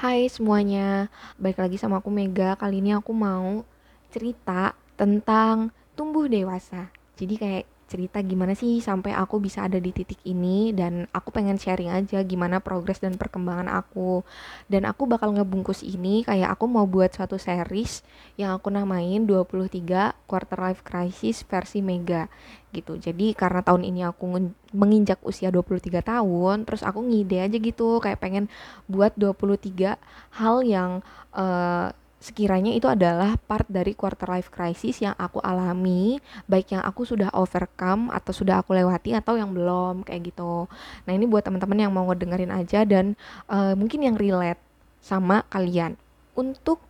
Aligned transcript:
Hai 0.00 0.32
semuanya, 0.32 1.12
balik 1.36 1.60
lagi 1.60 1.76
sama 1.76 2.00
aku 2.00 2.08
Mega. 2.08 2.56
Kali 2.56 2.80
ini 2.80 2.96
aku 2.96 3.12
mau 3.12 3.68
cerita 4.08 4.72
tentang 4.96 5.76
tumbuh 5.92 6.24
dewasa. 6.24 6.88
Jadi 7.20 7.36
kayak 7.36 7.64
cerita 7.90 8.22
gimana 8.22 8.54
sih 8.54 8.78
sampai 8.78 9.10
aku 9.10 9.42
bisa 9.42 9.66
ada 9.66 9.82
di 9.82 9.90
titik 9.90 10.22
ini 10.22 10.70
dan 10.70 11.10
aku 11.10 11.34
pengen 11.34 11.58
sharing 11.58 11.90
aja 11.90 12.22
gimana 12.22 12.62
progres 12.62 13.02
dan 13.02 13.18
perkembangan 13.18 13.66
aku. 13.66 14.22
Dan 14.70 14.86
aku 14.86 15.10
bakal 15.10 15.34
ngebungkus 15.34 15.82
ini 15.82 16.22
kayak 16.22 16.54
aku 16.54 16.70
mau 16.70 16.86
buat 16.86 17.10
suatu 17.10 17.34
series 17.34 18.06
yang 18.38 18.54
aku 18.54 18.70
namain 18.70 19.26
23 19.26 20.14
Quarter 20.30 20.58
Life 20.62 20.86
Crisis 20.86 21.42
versi 21.42 21.82
Mega 21.82 22.30
gitu. 22.70 22.94
Jadi 22.94 23.34
karena 23.34 23.66
tahun 23.66 23.82
ini 23.82 24.06
aku 24.06 24.38
menginjak 24.70 25.18
usia 25.26 25.50
23 25.50 26.06
tahun, 26.06 26.62
terus 26.62 26.86
aku 26.86 27.02
ngide 27.02 27.42
aja 27.50 27.58
gitu 27.58 27.98
kayak 27.98 28.22
pengen 28.22 28.46
buat 28.86 29.10
23 29.18 29.98
hal 30.38 30.56
yang 30.62 31.02
uh, 31.34 31.90
sekiranya 32.20 32.76
itu 32.76 32.84
adalah 32.84 33.40
part 33.48 33.64
dari 33.64 33.96
quarter 33.96 34.28
life 34.28 34.52
crisis 34.52 35.00
yang 35.00 35.16
aku 35.16 35.40
alami, 35.40 36.20
baik 36.44 36.76
yang 36.76 36.84
aku 36.84 37.08
sudah 37.08 37.32
overcome 37.32 38.12
atau 38.12 38.36
sudah 38.36 38.60
aku 38.60 38.76
lewati 38.76 39.16
atau 39.16 39.40
yang 39.40 39.56
belum 39.56 40.04
kayak 40.04 40.28
gitu. 40.28 40.68
Nah, 41.08 41.12
ini 41.16 41.24
buat 41.24 41.48
teman-teman 41.48 41.88
yang 41.88 41.92
mau 41.96 42.04
ngedengerin 42.12 42.52
aja 42.52 42.84
dan 42.84 43.16
uh, 43.48 43.72
mungkin 43.72 44.04
yang 44.04 44.20
relate 44.20 44.60
sama 45.00 45.48
kalian. 45.48 45.96
Untuk 46.36 46.84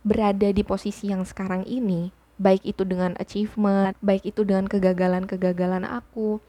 berada 0.00 0.48
di 0.48 0.64
posisi 0.64 1.12
yang 1.12 1.28
sekarang 1.28 1.68
ini, 1.68 2.08
baik 2.40 2.64
itu 2.64 2.88
dengan 2.88 3.20
achievement, 3.20 4.00
baik 4.00 4.24
itu 4.24 4.48
dengan 4.48 4.64
kegagalan-kegagalan 4.64 5.84
aku, 5.84 6.40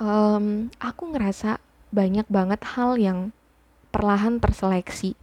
um, 0.00 0.72
aku 0.80 1.02
ngerasa 1.12 1.60
banyak 1.92 2.24
banget 2.32 2.64
hal 2.74 2.96
yang 2.96 3.28
perlahan 3.92 4.40
terseleksi 4.40 5.14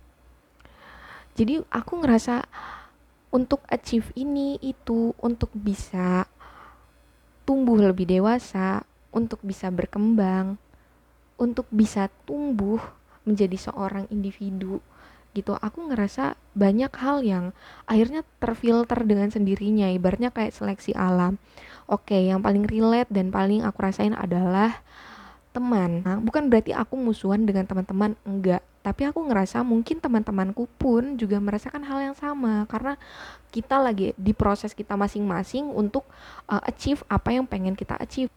jadi 1.41 1.65
aku 1.73 2.05
ngerasa 2.05 2.45
untuk 3.33 3.65
achieve 3.65 4.13
ini 4.13 4.61
itu 4.61 5.17
untuk 5.17 5.49
bisa 5.57 6.29
tumbuh 7.49 7.81
lebih 7.81 8.05
dewasa 8.05 8.85
untuk 9.09 9.41
bisa 9.41 9.73
berkembang 9.73 10.61
untuk 11.41 11.65
bisa 11.73 12.05
tumbuh 12.29 12.77
menjadi 13.25 13.57
seorang 13.57 14.05
individu 14.13 14.77
gitu. 15.33 15.57
Aku 15.57 15.89
ngerasa 15.89 16.37
banyak 16.53 16.93
hal 17.01 17.25
yang 17.25 17.45
akhirnya 17.89 18.21
terfilter 18.37 19.01
dengan 19.01 19.33
sendirinya 19.33 19.89
ibaratnya 19.89 20.29
kayak 20.29 20.53
seleksi 20.53 20.93
alam. 20.93 21.41
Oke 21.89 22.29
yang 22.29 22.45
paling 22.45 22.69
relate 22.69 23.09
dan 23.09 23.33
paling 23.33 23.65
aku 23.65 23.81
rasain 23.81 24.13
adalah 24.13 24.85
teman 25.51 26.01
nah, 26.03 26.17
bukan 26.17 26.47
berarti 26.47 26.71
aku 26.71 26.95
musuhan 26.95 27.43
dengan 27.43 27.67
teman-teman 27.67 28.15
enggak 28.23 28.63
tapi 28.81 29.05
aku 29.05 29.21
ngerasa 29.29 29.61
mungkin 29.61 30.01
teman-temanku 30.01 30.65
pun 30.81 31.13
juga 31.13 31.37
merasakan 31.37 31.85
hal 31.85 32.11
yang 32.11 32.17
sama 32.17 32.65
karena 32.65 32.97
kita 33.53 33.77
lagi 33.77 34.17
di 34.17 34.33
proses 34.33 34.73
kita 34.73 34.97
masing-masing 34.97 35.69
untuk 35.69 36.07
uh, 36.49 36.63
achieve 36.65 37.05
apa 37.05 37.29
yang 37.29 37.45
pengen 37.45 37.77
kita 37.77 37.93
achieve. 38.01 38.33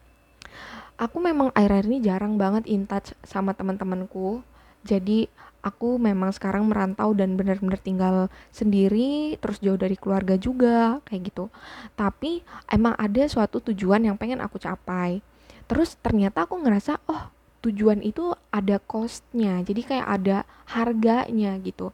Aku 0.95 1.17
memang 1.19 1.49
akhir-akhir 1.51 1.87
ini 1.89 1.99
jarang 1.99 2.37
banget 2.37 2.69
in 2.69 2.85
touch 2.85 3.11
sama 3.25 3.51
teman-temanku. 3.57 4.45
Jadi 4.85 5.27
aku 5.65 5.97
memang 5.97 6.29
sekarang 6.29 6.69
merantau 6.69 7.11
dan 7.17 7.33
benar-benar 7.33 7.81
tinggal 7.81 8.15
sendiri, 8.53 9.35
terus 9.41 9.57
jauh 9.59 9.81
dari 9.81 9.97
keluarga 9.97 10.37
juga, 10.37 11.01
kayak 11.09 11.33
gitu. 11.33 11.49
Tapi 11.97 12.45
emang 12.69 12.93
ada 12.95 13.25
suatu 13.25 13.59
tujuan 13.59 14.05
yang 14.05 14.15
pengen 14.15 14.39
aku 14.45 14.61
capai. 14.61 15.25
Terus 15.65 15.97
ternyata 15.97 16.45
aku 16.45 16.61
ngerasa, 16.61 17.01
oh 17.09 17.35
tujuan 17.65 18.05
itu 18.05 18.37
ada 18.53 18.77
costnya 18.77 19.65
jadi 19.65 19.81
kayak 19.81 20.07
ada 20.21 20.37
harganya 20.69 21.57
gitu. 21.65 21.89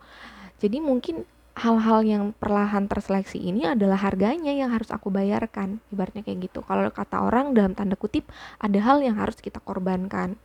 Jadi 0.59 0.83
mungkin 0.83 1.23
hal-hal 1.55 2.03
yang 2.03 2.23
perlahan 2.35 2.91
terseleksi 2.91 3.39
ini 3.39 3.67
adalah 3.67 3.99
harganya 3.99 4.51
yang 4.51 4.71
harus 4.71 4.91
aku 4.91 5.07
bayarkan 5.07 5.79
ibaratnya 5.91 6.27
kayak 6.27 6.51
gitu. 6.51 6.59
Kalau 6.63 6.91
kata 6.91 7.23
orang 7.23 7.55
dalam 7.55 7.71
tanda 7.71 7.95
kutip 7.95 8.27
ada 8.59 8.79
hal 8.83 8.99
yang 8.99 9.15
harus 9.15 9.39
kita 9.39 9.63
korbankan. 9.63 10.35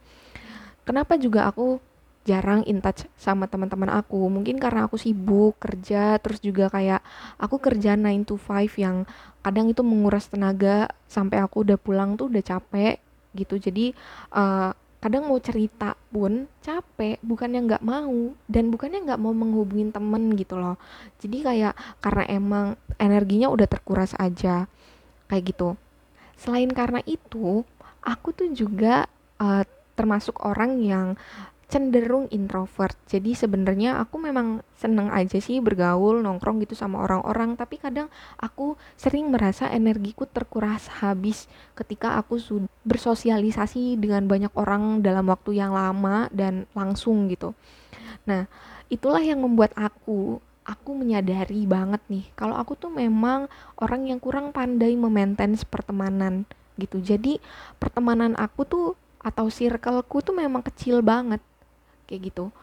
Kenapa 0.86 1.19
juga 1.19 1.50
aku 1.50 1.82
jarang 2.26 2.62
in 2.66 2.82
touch 2.82 3.06
sama 3.19 3.47
teman-teman 3.50 3.91
aku? 3.91 4.19
Mungkin 4.31 4.59
karena 4.59 4.86
aku 4.86 4.98
sibuk 4.98 5.59
kerja 5.59 6.19
terus 6.22 6.38
juga 6.42 6.70
kayak 6.70 7.03
aku 7.38 7.59
kerja 7.59 7.98
9 7.98 8.26
to 8.26 8.38
5 8.38 8.78
yang 8.78 9.06
kadang 9.42 9.70
itu 9.70 9.82
menguras 9.86 10.26
tenaga 10.31 10.91
sampai 11.06 11.42
aku 11.42 11.66
udah 11.66 11.78
pulang 11.78 12.19
tuh 12.19 12.31
udah 12.31 12.42
capek 12.42 13.05
gitu. 13.36 13.60
Jadi 13.60 13.92
uh, 14.32 14.72
kadang 14.97 15.28
mau 15.28 15.38
cerita 15.38 15.94
pun 16.10 16.48
capek 16.64 17.20
bukannya 17.22 17.69
nggak 17.69 17.84
mau 17.84 18.34
dan 18.48 18.72
bukannya 18.72 19.06
nggak 19.06 19.20
mau 19.20 19.30
menghubungin 19.36 19.92
temen 19.92 20.34
gitu 20.34 20.56
loh. 20.56 20.80
Jadi 21.20 21.44
kayak 21.44 21.74
karena 22.00 22.24
emang 22.32 22.66
energinya 22.97 23.52
udah 23.52 23.69
terkuras 23.69 24.16
aja 24.16 24.66
kayak 25.28 25.54
gitu. 25.54 25.76
Selain 26.34 26.69
karena 26.72 27.04
itu 27.04 27.62
aku 28.02 28.32
tuh 28.32 28.48
juga 28.50 29.06
uh, 29.38 29.62
termasuk 29.97 30.36
orang 30.44 30.80
yang 30.80 31.06
cenderung 31.66 32.31
introvert. 32.31 32.94
Jadi 33.10 33.34
sebenarnya 33.34 33.99
aku 33.99 34.22
memang 34.22 34.62
seneng 34.78 35.10
aja 35.10 35.43
sih 35.43 35.59
bergaul, 35.59 36.22
nongkrong 36.22 36.62
gitu 36.62 36.78
sama 36.78 37.03
orang-orang, 37.03 37.59
tapi 37.59 37.82
kadang 37.82 38.06
aku 38.38 38.78
sering 38.94 39.34
merasa 39.34 39.66
energiku 39.75 40.31
terkuras 40.31 40.87
habis 41.03 41.50
ketika 41.75 42.15
aku 42.22 42.38
sudah 42.38 42.71
bersosialisasi 42.87 43.99
dengan 43.99 44.31
banyak 44.31 44.54
orang 44.54 45.03
dalam 45.03 45.27
waktu 45.27 45.59
yang 45.59 45.75
lama 45.75 46.31
dan 46.31 46.71
langsung 46.71 47.27
gitu. 47.27 47.50
Nah, 48.31 48.47
itulah 48.87 49.22
yang 49.22 49.43
membuat 49.43 49.75
aku 49.75 50.38
aku 50.66 50.98
menyadari 50.98 51.62
banget 51.62 52.03
nih 52.10 52.27
kalau 52.34 52.59
aku 52.59 52.75
tuh 52.75 52.91
memang 52.91 53.47
orang 53.78 54.10
yang 54.10 54.19
kurang 54.19 54.50
pandai 54.50 54.98
memaintain 54.98 55.54
pertemanan 55.66 56.43
gitu. 56.78 56.98
Jadi 57.03 57.38
pertemanan 57.78 58.34
aku 58.38 58.62
tuh 58.66 58.87
atau 59.22 59.50
circleku 59.50 60.22
tuh 60.22 60.34
memang 60.34 60.62
kecil 60.62 61.03
banget 61.03 61.43
kayak 62.06 62.32
gitu. 62.32 62.54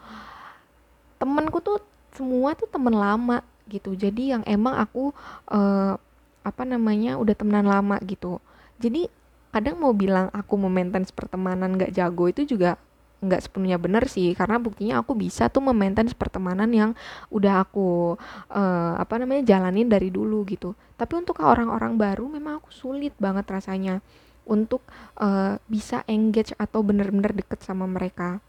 Temenku 1.19 1.59
tuh 1.59 1.79
semua 2.15 2.55
tuh 2.57 2.67
temen 2.67 2.95
lama 2.95 3.43
gitu. 3.67 3.95
Jadi 3.95 4.33
yang 4.35 4.43
emang 4.47 4.75
aku 4.79 5.11
uh, 5.51 5.95
apa 6.43 6.63
namanya 6.67 7.15
udah 7.15 7.35
temenan 7.35 7.67
lama 7.67 7.99
gitu. 8.03 8.39
Jadi 8.79 9.07
kadang 9.53 9.79
mau 9.79 9.93
bilang 9.93 10.27
aku 10.33 10.57
memaintain 10.57 11.05
pertemanan 11.13 11.77
gak 11.77 11.93
jago 11.93 12.25
itu 12.25 12.43
juga 12.43 12.75
nggak 13.23 13.39
sepenuhnya 13.47 13.79
benar 13.79 14.03
sih. 14.11 14.35
Karena 14.35 14.59
buktinya 14.59 14.99
aku 14.99 15.15
bisa 15.15 15.47
tuh 15.47 15.63
memaintain 15.63 16.11
pertemanan 16.11 16.67
yang 16.75 16.91
udah 17.31 17.63
aku 17.63 18.19
uh, 18.51 18.93
apa 18.99 19.15
namanya 19.23 19.55
jalanin 19.55 19.87
dari 19.87 20.11
dulu 20.11 20.43
gitu. 20.43 20.75
Tapi 20.99 21.13
untuk 21.15 21.39
orang-orang 21.39 21.95
baru 21.95 22.27
memang 22.27 22.59
aku 22.59 22.69
sulit 22.75 23.15
banget 23.15 23.47
rasanya 23.47 24.03
untuk 24.43 24.83
uh, 25.23 25.55
bisa 25.71 26.03
engage 26.11 26.51
atau 26.59 26.83
bener-bener 26.83 27.31
deket 27.31 27.63
sama 27.63 27.87
mereka 27.87 28.43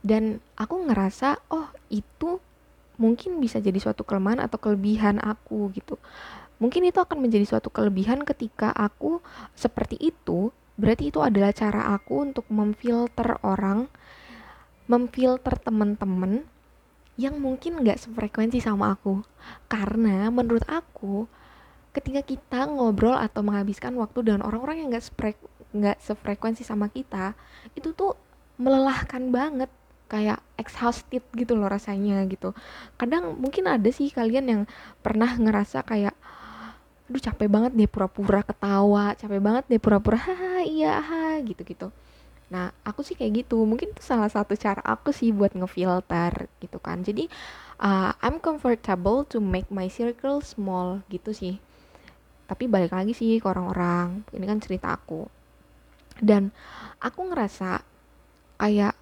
dan 0.00 0.40
aku 0.56 0.88
ngerasa 0.88 1.40
oh 1.52 1.68
itu 1.92 2.40
mungkin 3.00 3.40
bisa 3.40 3.60
jadi 3.60 3.80
suatu 3.80 4.04
kelemahan 4.04 4.44
atau 4.44 4.60
kelebihan 4.60 5.20
aku 5.20 5.72
gitu. 5.72 5.96
Mungkin 6.60 6.84
itu 6.84 7.00
akan 7.00 7.24
menjadi 7.24 7.48
suatu 7.48 7.72
kelebihan 7.72 8.24
ketika 8.28 8.68
aku 8.76 9.24
seperti 9.56 9.96
itu 9.96 10.52
berarti 10.80 11.12
itu 11.12 11.20
adalah 11.20 11.52
cara 11.52 11.92
aku 11.96 12.24
untuk 12.32 12.48
memfilter 12.48 13.40
orang 13.44 13.88
memfilter 14.88 15.54
teman-teman 15.60 16.44
yang 17.20 17.36
mungkin 17.36 17.84
nggak 17.84 18.00
sefrekuensi 18.00 18.64
sama 18.64 18.96
aku. 18.96 19.20
Karena 19.68 20.28
menurut 20.32 20.64
aku 20.68 21.28
ketika 21.92 22.22
kita 22.24 22.60
ngobrol 22.70 23.16
atau 23.16 23.44
menghabiskan 23.44 23.96
waktu 23.98 24.24
dengan 24.24 24.46
orang-orang 24.46 24.84
yang 24.84 24.88
nggak 24.92 25.04
nggak 25.70 25.98
sefrekuensi 26.02 26.62
sama 26.66 26.90
kita 26.90 27.34
itu 27.78 27.94
tuh 27.94 28.14
melelahkan 28.58 29.30
banget 29.30 29.70
kayak 30.10 30.42
exhausted 30.58 31.22
gitu 31.38 31.54
loh 31.54 31.70
rasanya 31.70 32.26
gitu. 32.26 32.50
Kadang 32.98 33.38
mungkin 33.38 33.70
ada 33.70 33.88
sih 33.94 34.10
kalian 34.10 34.46
yang 34.50 34.62
pernah 35.00 35.30
ngerasa 35.38 35.86
kayak 35.86 36.18
aduh 37.10 37.22
capek 37.22 37.48
banget 37.50 37.72
deh 37.74 37.90
pura-pura 37.90 38.46
ketawa 38.46 39.18
capek 39.18 39.42
banget 39.42 39.64
deh 39.66 39.82
pura-pura 39.82 40.14
haha 40.14 40.62
iya 40.62 41.02
ha 41.02 41.42
gitu 41.42 41.66
gitu 41.66 41.90
nah 42.50 42.74
aku 42.82 43.06
sih 43.06 43.14
kayak 43.14 43.46
gitu. 43.46 43.62
Mungkin 43.62 43.94
itu 43.94 44.02
salah 44.02 44.26
satu 44.26 44.58
cara 44.58 44.82
aku 44.82 45.14
sih 45.14 45.30
buat 45.30 45.54
ngefilter 45.54 46.50
gitu 46.58 46.82
kan. 46.82 47.06
Jadi 47.06 47.30
uh, 47.78 48.10
I'm 48.18 48.42
comfortable 48.42 49.22
to 49.30 49.38
make 49.38 49.70
my 49.70 49.86
circle 49.86 50.42
small 50.42 51.06
gitu 51.08 51.30
sih. 51.30 51.62
Tapi 52.50 52.66
balik 52.66 52.90
lagi 52.90 53.14
sih 53.14 53.38
ke 53.38 53.46
orang-orang. 53.46 54.26
Ini 54.34 54.44
kan 54.50 54.58
cerita 54.58 54.90
aku. 54.90 55.30
Dan 56.18 56.50
aku 56.98 57.30
ngerasa 57.30 57.86
kayak 58.58 58.98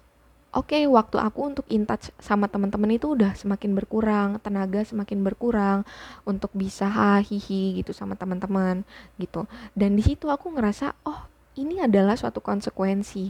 oke 0.49 0.73
okay, 0.73 0.83
waktu 0.89 1.21
aku 1.21 1.53
untuk 1.53 1.65
in 1.69 1.85
touch 1.85 2.09
sama 2.17 2.49
teman-teman 2.49 2.97
itu 2.97 3.13
udah 3.13 3.37
semakin 3.37 3.77
berkurang 3.77 4.41
tenaga 4.41 4.81
semakin 4.81 5.21
berkurang 5.21 5.85
untuk 6.25 6.49
bisa 6.57 6.89
hahihi 6.89 7.81
gitu 7.81 7.93
sama 7.93 8.17
teman-teman 8.17 8.81
gitu. 9.21 9.45
Dan 9.77 9.93
di 9.93 10.01
situ 10.01 10.29
aku 10.29 10.49
ngerasa 10.53 10.97
oh 11.05 11.29
ini 11.59 11.83
adalah 11.83 12.17
suatu 12.17 12.41
konsekuensi. 12.41 13.29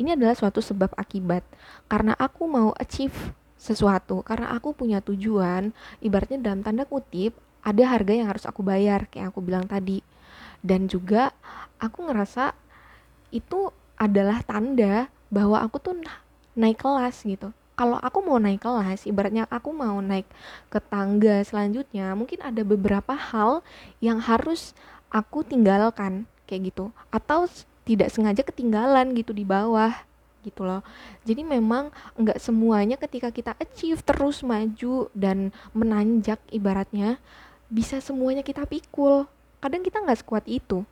Ini 0.00 0.16
adalah 0.16 0.32
suatu 0.32 0.64
sebab 0.64 0.96
akibat. 0.96 1.44
Karena 1.88 2.16
aku 2.16 2.48
mau 2.48 2.72
achieve 2.76 3.36
sesuatu 3.60 4.24
karena 4.24 4.56
aku 4.56 4.72
punya 4.72 5.04
tujuan 5.04 5.76
ibaratnya 6.00 6.40
dalam 6.40 6.64
tanda 6.64 6.88
kutip 6.88 7.36
ada 7.60 7.84
harga 7.92 8.16
yang 8.16 8.32
harus 8.32 8.48
aku 8.48 8.64
bayar 8.64 9.04
kayak 9.12 9.32
aku 9.32 9.44
bilang 9.44 9.68
tadi. 9.68 10.00
Dan 10.60 10.88
juga 10.88 11.32
aku 11.80 12.08
ngerasa 12.08 12.52
itu 13.32 13.72
adalah 14.00 14.40
tanda 14.44 15.12
bahwa 15.30 15.62
aku 15.62 15.78
tuh 15.78 15.94
naik 16.56 16.82
kelas 16.82 17.22
gitu 17.26 17.50
kalau 17.80 17.96
aku 17.96 18.20
mau 18.20 18.36
naik 18.36 18.60
kelas, 18.60 19.08
ibaratnya 19.08 19.48
aku 19.48 19.72
mau 19.72 20.04
naik 20.04 20.28
ke 20.68 20.76
tangga 20.84 21.40
selanjutnya, 21.40 22.12
mungkin 22.12 22.44
ada 22.44 22.60
beberapa 22.60 23.16
hal 23.16 23.64
yang 24.04 24.20
harus 24.20 24.76
aku 25.08 25.40
tinggalkan 25.40 26.28
kayak 26.44 26.68
gitu 26.68 26.92
atau 27.08 27.48
tidak 27.88 28.12
sengaja 28.12 28.44
ketinggalan 28.44 29.16
gitu 29.16 29.32
di 29.32 29.48
bawah 29.48 29.96
gitu 30.44 30.68
loh. 30.68 30.84
Jadi 31.24 31.40
memang 31.40 31.88
nggak 32.20 32.36
semuanya 32.36 33.00
ketika 33.00 33.32
kita 33.32 33.56
achieve 33.56 34.04
terus 34.04 34.44
maju 34.44 35.08
dan 35.16 35.48
menanjak 35.72 36.36
ibaratnya 36.52 37.16
bisa 37.72 37.96
semuanya 38.04 38.44
kita 38.44 38.68
pikul. 38.68 39.24
Kadang 39.64 39.80
kita 39.80 40.04
nggak 40.04 40.20
sekuat 40.20 40.44
itu 40.44 40.84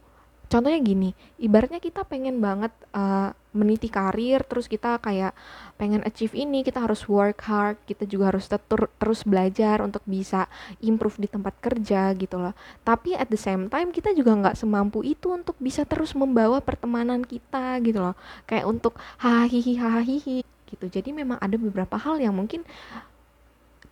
contohnya 0.49 0.81
gini 0.81 1.13
ibaratnya 1.37 1.79
kita 1.79 2.03
pengen 2.09 2.41
banget 2.41 2.73
uh, 2.97 3.37
meniti 3.57 3.89
karir 3.89 4.45
terus 4.45 4.69
kita 4.69 5.01
kayak 5.01 5.33
pengen 5.81 6.05
achieve 6.05 6.33
ini 6.37 6.61
kita 6.63 6.85
harus 6.85 7.05
work 7.09 7.41
hard 7.45 7.77
kita 7.89 8.05
juga 8.05 8.35
harus 8.35 8.47
tetur, 8.47 8.93
terus 9.01 9.25
belajar 9.25 9.81
untuk 9.81 10.05
bisa 10.05 10.47
improve 10.85 11.17
di 11.19 11.29
tempat 11.31 11.57
kerja 11.59 12.13
gitu 12.15 12.37
loh. 12.39 12.53
Tapi 12.85 13.17
at 13.17 13.29
the 13.33 13.41
same 13.41 13.67
time 13.73 13.91
kita 13.91 14.13
juga 14.13 14.37
nggak 14.37 14.57
semampu 14.59 15.01
itu 15.03 15.33
untuk 15.33 15.57
bisa 15.59 15.83
terus 15.89 16.13
membawa 16.13 16.61
pertemanan 16.61 17.25
kita 17.25 17.81
gitu 17.81 17.99
loh. 17.99 18.15
Kayak 18.45 18.69
untuk 18.69 18.95
hahihi 19.21 19.81
hahihi 19.81 20.39
gitu. 20.45 20.87
Jadi 20.87 21.11
memang 21.17 21.41
ada 21.41 21.57
beberapa 21.57 21.97
hal 21.97 22.21
yang 22.21 22.37
mungkin 22.37 22.63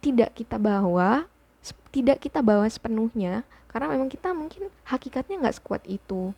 tidak 0.05 0.37
kita 0.37 0.61
bawa 0.61 1.27
tidak 1.91 2.23
kita 2.23 2.45
bawa 2.45 2.69
sepenuhnya 2.69 3.43
karena 3.67 3.91
memang 3.91 4.07
kita 4.13 4.31
mungkin 4.31 4.69
hakikatnya 4.87 5.43
nggak 5.43 5.57
sekuat 5.59 5.83
itu 5.89 6.31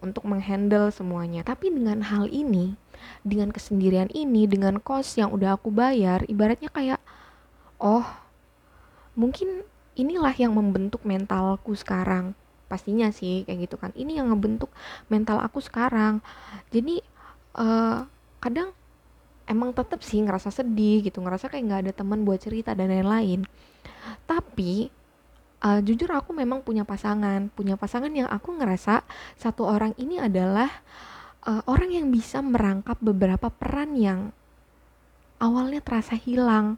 untuk 0.00 0.24
menghandle 0.26 0.90
semuanya. 0.90 1.42
Tapi 1.46 1.70
dengan 1.70 2.02
hal 2.04 2.30
ini, 2.30 2.74
dengan 3.22 3.50
kesendirian 3.50 4.10
ini, 4.12 4.46
dengan 4.48 4.78
kos 4.80 5.18
yang 5.18 5.30
udah 5.30 5.56
aku 5.58 5.70
bayar, 5.70 6.24
ibaratnya 6.26 6.70
kayak, 6.72 7.00
oh, 7.78 8.06
mungkin 9.14 9.62
inilah 9.94 10.34
yang 10.34 10.54
membentuk 10.54 11.02
mentalku 11.06 11.74
sekarang. 11.74 12.34
Pastinya 12.66 13.12
sih 13.14 13.46
kayak 13.46 13.70
gitu 13.70 13.76
kan. 13.78 13.94
Ini 13.94 14.22
yang 14.22 14.34
ngebentuk 14.34 14.72
mental 15.06 15.38
aku 15.38 15.62
sekarang. 15.62 16.18
Jadi 16.74 16.98
uh, 17.54 18.02
kadang 18.42 18.74
emang 19.44 19.70
tetap 19.76 20.00
sih 20.00 20.20
ngerasa 20.24 20.50
sedih 20.50 21.04
gitu, 21.04 21.20
ngerasa 21.20 21.52
kayak 21.52 21.64
nggak 21.68 21.82
ada 21.88 21.92
teman 21.94 22.24
buat 22.24 22.40
cerita 22.40 22.72
dan 22.72 22.90
lain-lain. 22.90 23.44
Tapi 24.24 24.88
uh, 25.64 25.80
jujur 25.80 26.12
aku 26.12 26.36
memang 26.36 26.60
punya 26.60 26.84
pasangan 26.84 27.48
punya 27.50 27.80
pasangan 27.80 28.12
yang 28.12 28.28
aku 28.28 28.54
ngerasa 28.54 29.00
satu 29.40 29.64
orang 29.64 29.96
ini 29.96 30.20
adalah 30.20 30.68
uh, 31.48 31.62
orang 31.64 31.90
yang 31.96 32.06
bisa 32.12 32.44
merangkap 32.44 33.00
beberapa 33.00 33.48
peran 33.48 33.96
yang 33.96 34.30
awalnya 35.40 35.80
terasa 35.84 36.16
hilang 36.16 36.76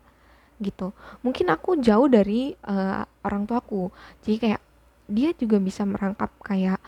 gitu. 0.59 0.93
Mungkin 1.21 1.53
aku 1.53 1.77
jauh 1.81 2.09
dari 2.09 2.57
uh, 2.65 3.05
orang 3.23 3.45
tuaku. 3.45 3.93
Jadi 4.25 4.37
kayak 4.41 4.63
dia 5.07 5.31
juga 5.37 5.61
bisa 5.61 5.85
merangkap 5.85 6.33
kayak 6.43 6.81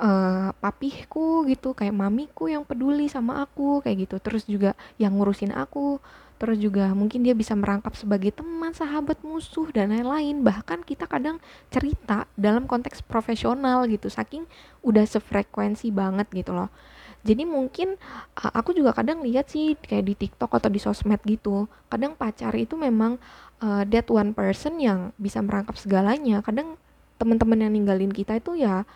uh, 0.00 0.50
papihku 0.58 1.46
gitu 1.46 1.76
kayak 1.76 1.94
mamiku 1.94 2.48
yang 2.50 2.64
peduli 2.64 3.06
sama 3.06 3.44
aku 3.44 3.84
kayak 3.84 4.08
gitu. 4.08 4.16
Terus 4.18 4.48
juga 4.48 4.72
yang 4.96 5.14
ngurusin 5.20 5.52
aku 5.52 6.00
terus 6.40 6.56
juga 6.56 6.88
mungkin 6.96 7.20
dia 7.20 7.36
bisa 7.36 7.52
merangkap 7.52 7.92
sebagai 7.92 8.32
teman, 8.32 8.72
sahabat, 8.72 9.20
musuh 9.20 9.68
dan 9.76 9.92
lain-lain. 9.92 10.40
Bahkan 10.40 10.88
kita 10.88 11.04
kadang 11.04 11.36
cerita 11.68 12.24
dalam 12.32 12.64
konteks 12.64 13.04
profesional 13.04 13.84
gitu, 13.84 14.08
saking 14.08 14.48
udah 14.80 15.04
sefrekuensi 15.04 15.92
banget 15.92 16.32
gitu 16.32 16.56
loh. 16.56 16.72
Jadi 17.20 17.44
mungkin 17.44 18.00
aku 18.32 18.72
juga 18.72 18.96
kadang 18.96 19.20
lihat 19.20 19.52
sih 19.52 19.76
kayak 19.76 20.04
di 20.08 20.14
TikTok 20.16 20.56
atau 20.56 20.72
di 20.72 20.80
sosmed 20.80 21.20
gitu. 21.28 21.68
Kadang 21.92 22.16
pacar 22.16 22.56
itu 22.56 22.80
memang 22.80 23.20
uh, 23.60 23.84
that 23.84 24.08
one 24.08 24.32
person 24.32 24.80
yang 24.80 25.12
bisa 25.20 25.44
merangkap 25.44 25.76
segalanya. 25.76 26.40
Kadang 26.40 26.80
teman-teman 27.20 27.68
yang 27.68 27.72
ninggalin 27.76 28.08
kita 28.08 28.40
itu 28.40 28.56
ya 28.56 28.88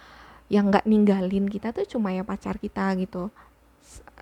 yang 0.49 0.73
nggak 0.73 0.89
ninggalin 0.89 1.45
kita 1.49 1.77
tuh 1.77 1.85
cuma 1.85 2.13
ya 2.13 2.25
pacar 2.25 2.57
kita 2.57 2.97
gitu 2.97 3.29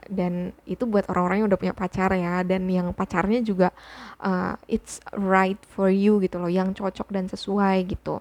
dan 0.09 0.57
itu 0.67 0.83
buat 0.89 1.07
orang-orang 1.09 1.45
yang 1.45 1.49
udah 1.53 1.61
punya 1.61 1.75
pacar 1.77 2.11
ya 2.17 2.43
dan 2.43 2.67
yang 2.67 2.91
pacarnya 2.97 3.45
juga 3.45 3.71
uh, 4.19 4.59
it's 4.67 4.99
right 5.15 5.61
for 5.69 5.93
you 5.93 6.19
gitu 6.19 6.41
loh 6.41 6.51
yang 6.51 6.73
cocok 6.75 7.09
dan 7.13 7.29
sesuai 7.29 7.87
gitu. 7.87 8.19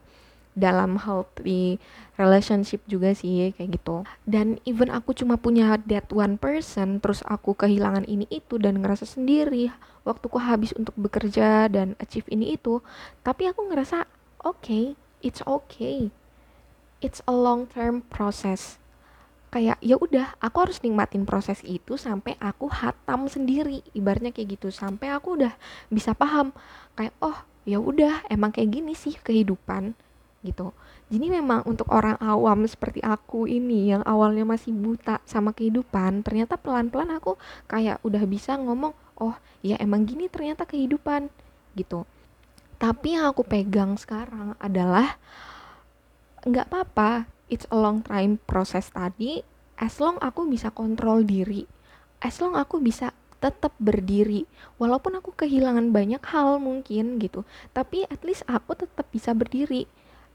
Dalam 0.52 1.00
healthy 1.00 1.80
relationship 2.20 2.84
juga 2.84 3.16
sih 3.16 3.56
kayak 3.56 3.80
gitu. 3.80 4.04
Dan 4.28 4.60
even 4.68 4.92
aku 4.92 5.16
cuma 5.16 5.40
punya 5.40 5.80
that 5.88 6.12
one 6.12 6.36
person 6.36 7.00
terus 7.00 7.24
aku 7.24 7.56
kehilangan 7.56 8.04
ini 8.04 8.28
itu 8.28 8.60
dan 8.60 8.84
ngerasa 8.84 9.08
sendiri 9.08 9.72
waktuku 10.02 10.42
habis 10.42 10.74
untuk 10.74 10.98
bekerja 10.98 11.70
dan 11.70 11.94
achieve 12.02 12.26
ini 12.34 12.58
itu 12.58 12.82
tapi 13.22 13.46
aku 13.46 13.70
ngerasa 13.70 14.10
oke 14.42 14.60
okay, 14.60 14.86
it's 15.24 15.40
okay. 15.46 16.12
It's 17.02 17.24
a 17.26 17.34
long 17.34 17.66
term 17.66 18.06
process 18.14 18.81
kayak 19.52 19.78
ya 19.84 20.00
udah 20.00 20.40
aku 20.40 20.58
harus 20.64 20.80
nikmatin 20.80 21.28
proses 21.28 21.60
itu 21.68 22.00
sampai 22.00 22.40
aku 22.40 22.72
hatam 22.72 23.28
sendiri 23.28 23.84
ibaratnya 23.92 24.32
kayak 24.32 24.58
gitu. 24.58 24.72
Sampai 24.72 25.12
aku 25.12 25.36
udah 25.36 25.54
bisa 25.92 26.16
paham 26.16 26.56
kayak 26.96 27.12
oh 27.20 27.36
ya 27.68 27.78
udah 27.78 28.26
emang 28.32 28.56
kayak 28.56 28.80
gini 28.80 28.96
sih 28.96 29.14
kehidupan 29.20 29.94
gitu. 30.42 30.72
Jadi 31.12 31.28
memang 31.28 31.68
untuk 31.68 31.92
orang 31.92 32.16
awam 32.24 32.64
seperti 32.64 33.04
aku 33.04 33.44
ini 33.46 33.92
yang 33.92 34.02
awalnya 34.08 34.48
masih 34.48 34.72
buta 34.72 35.20
sama 35.28 35.52
kehidupan 35.52 36.24
ternyata 36.24 36.56
pelan-pelan 36.56 37.12
aku 37.12 37.36
kayak 37.68 38.00
udah 38.08 38.24
bisa 38.24 38.56
ngomong 38.56 38.96
oh 39.20 39.36
ya 39.60 39.76
emang 39.84 40.08
gini 40.08 40.32
ternyata 40.32 40.64
kehidupan 40.64 41.28
gitu. 41.76 42.08
Tapi 42.80 43.20
yang 43.20 43.30
aku 43.30 43.44
pegang 43.46 44.00
sekarang 44.00 44.56
adalah 44.58 45.20
nggak 46.42 46.72
apa-apa 46.74 47.30
it's 47.52 47.68
a 47.70 47.78
long 47.78 48.02
time 48.02 48.40
proses 48.48 48.88
tadi 48.90 49.44
as 49.78 50.00
long 50.00 50.16
aku 50.24 50.48
bisa 50.48 50.72
kontrol 50.72 51.22
diri 51.28 51.68
as 52.24 52.40
long 52.40 52.56
aku 52.56 52.80
bisa 52.80 53.12
tetap 53.42 53.74
berdiri 53.82 54.46
walaupun 54.78 55.18
aku 55.18 55.34
kehilangan 55.34 55.90
banyak 55.90 56.22
hal 56.30 56.62
mungkin 56.62 57.18
gitu 57.18 57.42
tapi 57.74 58.06
at 58.08 58.22
least 58.22 58.46
aku 58.46 58.78
tetap 58.78 59.10
bisa 59.12 59.36
berdiri. 59.36 59.86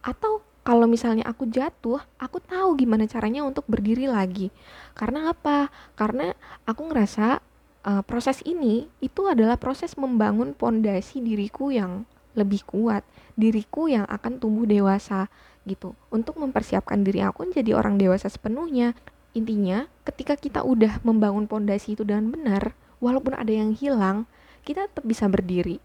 Atau 0.05 0.45
kalau 0.67 0.91
misalnya 0.91 1.27
aku 1.27 1.47
jatuh 1.47 2.03
aku 2.19 2.39
tahu 2.43 2.75
gimana 2.79 3.07
caranya 3.07 3.43
untuk 3.43 3.65
berdiri 3.67 4.07
lagi. 4.07 4.53
Karena 4.99 5.33
apa? 5.33 5.71
Karena 5.95 6.35
aku 6.67 6.91
ngerasa 6.91 7.41
uh, 7.87 8.03
proses 8.03 8.43
ini 8.43 8.87
itu 8.99 9.27
adalah 9.27 9.57
proses 9.57 9.95
membangun 9.95 10.53
pondasi 10.53 11.23
diriku 11.23 11.71
yang 11.71 12.05
lebih 12.37 12.63
kuat 12.69 13.03
diriku 13.35 13.89
yang 13.89 14.05
akan 14.07 14.39
tumbuh 14.39 14.69
dewasa 14.69 15.27
gitu. 15.67 15.97
Untuk 16.13 16.39
mempersiapkan 16.39 17.03
diri 17.03 17.25
aku 17.25 17.49
menjadi 17.49 17.75
orang 17.75 17.97
dewasa 17.97 18.31
sepenuhnya 18.31 18.95
intinya 19.37 19.85
ketika 20.09 20.39
kita 20.39 20.65
udah 20.65 21.01
membangun 21.05 21.45
pondasi 21.45 21.93
itu 21.93 22.05
dengan 22.05 22.33
benar 22.33 22.73
walaupun 23.05 23.37
ada 23.37 23.53
yang 23.53 23.77
hilang 23.77 24.25
kita 24.63 24.89
tetap 24.89 25.05
bisa 25.05 25.27
berdiri. 25.29 25.83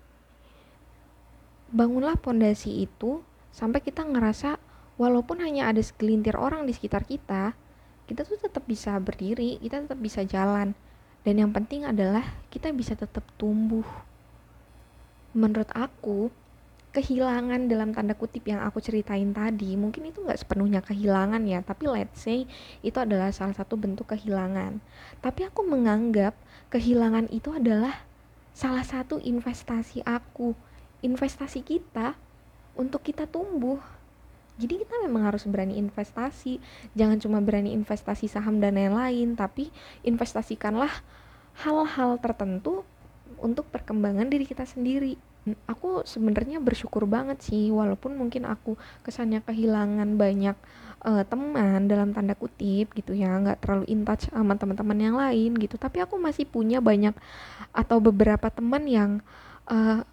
Bangunlah 1.72 2.20
pondasi 2.20 2.84
itu 2.84 3.24
sampai 3.52 3.80
kita 3.80 4.04
ngerasa 4.04 4.60
walaupun 5.00 5.40
hanya 5.44 5.72
ada 5.72 5.80
segelintir 5.80 6.36
orang 6.36 6.68
di 6.68 6.76
sekitar 6.76 7.08
kita 7.08 7.56
kita 8.12 8.28
tuh 8.28 8.40
tetap 8.44 8.68
bisa 8.68 8.96
berdiri 9.00 9.56
kita 9.64 9.88
tetap 9.88 10.00
bisa 10.04 10.28
jalan. 10.28 10.76
Dan 11.22 11.38
yang 11.38 11.54
penting 11.54 11.86
adalah 11.86 12.26
kita 12.50 12.74
bisa 12.74 12.98
tetap 12.98 13.22
tumbuh. 13.38 13.86
Menurut 15.38 15.70
aku 15.72 16.34
kehilangan 16.92 17.72
dalam 17.72 17.96
tanda 17.96 18.12
kutip 18.12 18.44
yang 18.52 18.60
aku 18.68 18.84
ceritain 18.84 19.32
tadi 19.32 19.80
mungkin 19.80 20.12
itu 20.12 20.20
nggak 20.20 20.44
sepenuhnya 20.44 20.84
kehilangan 20.84 21.40
ya 21.48 21.64
tapi 21.64 21.88
let's 21.88 22.20
say 22.20 22.44
itu 22.84 22.98
adalah 23.00 23.32
salah 23.32 23.56
satu 23.56 23.80
bentuk 23.80 24.12
kehilangan. 24.12 24.84
Tapi 25.24 25.48
aku 25.48 25.64
menganggap 25.64 26.36
kehilangan 26.68 27.32
itu 27.32 27.56
adalah 27.56 28.04
salah 28.52 28.84
satu 28.84 29.24
investasi 29.24 30.04
aku 30.04 30.52
investasi 31.02 31.66
kita 31.66 32.14
untuk 32.76 33.02
kita 33.08 33.26
tumbuh. 33.26 33.80
Jadi 34.60 34.86
kita 34.86 35.02
memang 35.02 35.32
harus 35.32 35.48
berani 35.48 35.80
investasi 35.80 36.62
jangan 36.94 37.18
cuma 37.18 37.40
berani 37.40 37.72
investasi 37.72 38.28
saham 38.28 38.60
dan 38.60 38.78
lain-lain 38.78 39.34
tapi 39.34 39.72
investasikanlah 40.04 40.92
hal-hal 41.66 42.20
tertentu 42.20 42.84
untuk 43.42 43.66
perkembangan 43.72 44.28
diri 44.28 44.46
kita 44.46 44.68
sendiri 44.68 45.18
aku 45.66 46.06
sebenarnya 46.06 46.62
bersyukur 46.62 47.10
banget 47.10 47.42
sih 47.42 47.74
walaupun 47.74 48.14
mungkin 48.14 48.46
aku 48.46 48.78
kesannya 49.02 49.42
kehilangan 49.42 50.14
banyak 50.14 50.54
uh, 51.02 51.24
teman 51.26 51.90
dalam 51.90 52.14
tanda 52.14 52.38
kutip 52.38 52.94
gitu 52.94 53.18
ya 53.18 53.34
nggak 53.42 53.66
terlalu 53.66 53.86
in 53.90 54.06
touch 54.06 54.30
sama 54.30 54.54
teman-teman 54.58 54.98
yang 55.02 55.16
lain 55.18 55.58
gitu. 55.58 55.76
Tapi 55.82 56.06
aku 56.06 56.22
masih 56.22 56.46
punya 56.46 56.78
banyak 56.78 57.18
atau 57.74 57.98
beberapa 57.98 58.54
teman 58.54 58.86
yang 58.86 59.12
uh, 59.66 60.06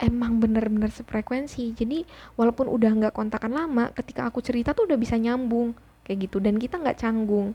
emang 0.00 0.40
bener-bener 0.40 0.88
sefrekuensi. 0.88 1.76
Jadi 1.76 2.08
walaupun 2.34 2.72
udah 2.72 2.90
nggak 3.04 3.14
kontakan 3.14 3.52
lama 3.52 3.92
ketika 3.92 4.26
aku 4.26 4.40
cerita 4.40 4.72
tuh 4.72 4.88
udah 4.88 4.96
bisa 4.96 5.20
nyambung 5.20 5.76
kayak 6.08 6.28
gitu. 6.30 6.40
Dan 6.40 6.56
kita 6.56 6.80
nggak 6.80 6.98
canggung. 6.98 7.52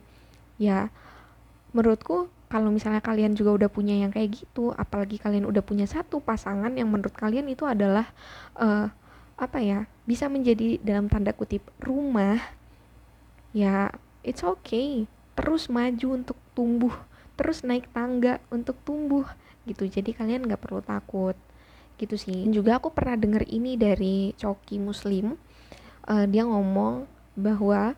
Ya 0.61 0.93
menurutku 1.73 2.29
kalau 2.47 2.71
misalnya 2.71 3.03
kalian 3.03 3.35
juga 3.35 3.63
udah 3.63 3.69
punya 3.71 3.95
yang 3.99 4.11
kayak 4.11 4.39
gitu 4.39 4.71
apalagi 4.75 5.19
kalian 5.19 5.43
udah 5.43 5.59
punya 5.59 5.83
satu 5.83 6.23
pasangan 6.23 6.71
yang 6.71 6.87
menurut 6.87 7.11
kalian 7.11 7.47
itu 7.51 7.67
adalah 7.67 8.07
uh, 8.55 8.87
apa 9.37 9.59
ya 9.61 9.85
bisa 10.07 10.31
menjadi 10.31 10.79
dalam 10.81 11.11
tanda 11.11 11.35
kutip 11.35 11.61
rumah 11.83 12.39
ya 13.51 13.91
it's 14.25 14.43
okay. 14.43 15.05
Terus 15.37 15.69
maju 15.69 16.07
untuk 16.17 16.37
tumbuh 16.57 16.95
terus 17.37 17.61
naik 17.61 17.85
tangga 17.93 18.41
untuk 18.49 18.81
tumbuh 18.81 19.29
gitu. 19.69 19.85
Jadi 19.85 20.09
kalian 20.15 20.49
nggak 20.49 20.57
perlu 20.57 20.81
takut 20.81 21.37
gitu 22.01 22.17
sih. 22.17 22.49
Juga 22.49 22.81
aku 22.81 22.89
pernah 22.89 23.13
denger 23.13 23.45
ini 23.45 23.77
dari 23.77 24.33
Coki 24.33 24.81
Muslim 24.81 25.37
uh, 26.09 26.25
dia 26.25 26.47
ngomong 26.47 27.05
bahwa 27.37 27.93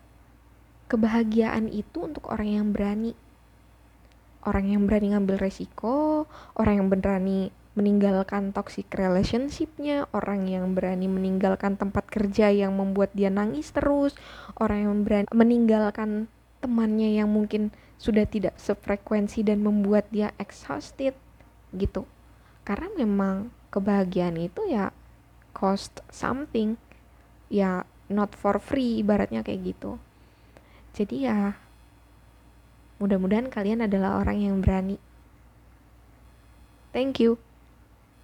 kebahagiaan 0.90 1.70
itu 1.70 2.04
untuk 2.04 2.28
orang 2.28 2.60
yang 2.60 2.66
berani 2.74 3.16
orang 4.44 4.72
yang 4.72 4.82
berani 4.88 5.12
ngambil 5.12 5.36
resiko, 5.36 6.24
orang 6.56 6.80
yang 6.80 6.88
berani 6.88 7.52
meninggalkan 7.78 8.50
toxic 8.50 8.90
relationshipnya, 8.90 10.10
orang 10.10 10.50
yang 10.50 10.74
berani 10.74 11.06
meninggalkan 11.06 11.78
tempat 11.78 12.08
kerja 12.10 12.50
yang 12.50 12.74
membuat 12.74 13.14
dia 13.14 13.30
nangis 13.30 13.70
terus, 13.70 14.12
orang 14.58 14.84
yang 14.84 14.96
berani 15.06 15.26
meninggalkan 15.30 16.26
temannya 16.60 17.16
yang 17.16 17.30
mungkin 17.30 17.70
sudah 18.00 18.24
tidak 18.24 18.56
sefrekuensi 18.56 19.44
dan 19.44 19.62
membuat 19.62 20.08
dia 20.10 20.32
exhausted 20.40 21.14
gitu. 21.76 22.08
Karena 22.64 22.90
memang 22.96 23.52
kebahagiaan 23.70 24.36
itu 24.40 24.66
ya 24.66 24.90
cost 25.54 26.02
something, 26.10 26.74
ya 27.52 27.86
not 28.10 28.34
for 28.34 28.58
free 28.58 29.00
ibaratnya 29.00 29.46
kayak 29.46 29.76
gitu. 29.76 30.00
Jadi 30.90 31.30
ya 31.30 31.54
Mudah-mudahan 33.00 33.48
kalian 33.48 33.88
adalah 33.88 34.20
orang 34.20 34.38
yang 34.44 34.56
berani. 34.60 35.00
Thank 36.92 37.16
you. 37.18 37.49